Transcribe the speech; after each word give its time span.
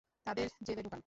তাদের 0.25 0.47
জেলে 0.63 0.81
ডুকান। 0.81 0.99